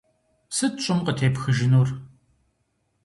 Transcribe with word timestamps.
Сыт 0.55 0.73
щӏым 0.83 0.99
къытепхыжынур? 1.05 1.87